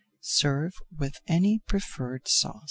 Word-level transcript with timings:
Serve 0.23 0.73
with 0.97 1.19
any 1.27 1.59
preferred 1.67 2.27
sauce. 2.27 2.59